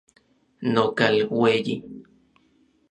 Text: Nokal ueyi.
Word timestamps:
Nokal 0.73 1.15
ueyi. 1.39 1.75